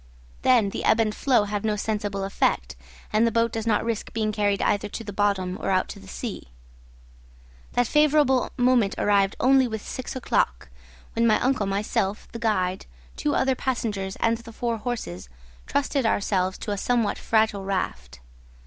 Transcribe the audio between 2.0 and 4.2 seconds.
effect, and the boat does not risk